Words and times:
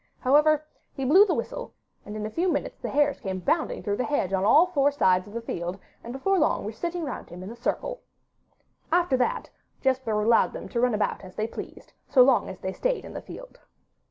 However, 0.19 0.65
he 0.95 1.05
blew 1.05 1.27
the 1.27 1.35
whistle, 1.35 1.75
and 2.07 2.15
in 2.15 2.25
a 2.25 2.29
few 2.31 2.51
minutes 2.51 2.79
the 2.79 2.89
hares 2.89 3.19
came 3.19 3.37
bounding 3.37 3.83
through 3.83 3.97
the 3.97 4.03
hedge 4.03 4.33
on 4.33 4.43
all 4.43 4.65
the 4.65 4.71
four 4.73 4.89
sides 4.91 5.27
of 5.27 5.33
the 5.35 5.43
field, 5.43 5.77
and 6.03 6.11
before 6.11 6.39
long 6.39 6.63
were 6.63 6.71
all 6.71 6.75
sitting 6.75 7.03
round 7.05 7.29
him 7.29 7.43
in 7.43 7.51
a 7.51 7.55
circle. 7.55 8.01
After 8.91 9.15
that, 9.17 9.51
Jesper 9.79 10.19
allowed 10.19 10.53
them 10.53 10.67
to 10.69 10.81
run 10.81 10.95
about 10.95 11.21
as 11.23 11.35
they 11.35 11.45
pleased, 11.45 11.93
so 12.09 12.23
long 12.23 12.49
as 12.49 12.57
they 12.57 12.73
stayed 12.73 13.05
in 13.05 13.13
the 13.13 13.21
field. 13.21 13.59